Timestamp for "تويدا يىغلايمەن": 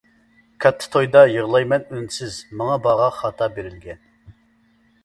0.95-1.85